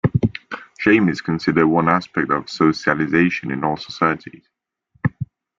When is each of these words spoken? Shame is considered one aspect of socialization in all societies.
Shame 0.79 1.09
is 1.09 1.21
considered 1.21 1.67
one 1.67 1.87
aspect 1.87 2.31
of 2.31 2.49
socialization 2.49 3.51
in 3.51 3.63
all 3.63 3.77
societies. 3.77 4.49